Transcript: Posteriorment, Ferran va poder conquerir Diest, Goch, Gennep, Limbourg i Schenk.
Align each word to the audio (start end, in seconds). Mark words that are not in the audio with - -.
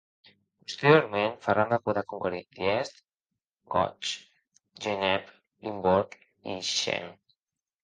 Posteriorment, 0.67 1.35
Ferran 1.47 1.69
va 1.73 1.77
poder 1.89 2.03
conquerir 2.13 2.39
Diest, 2.61 2.97
Goch, 3.75 4.15
Gennep, 4.87 5.31
Limbourg 5.69 6.19
i 6.27 6.59
Schenk. 6.75 7.17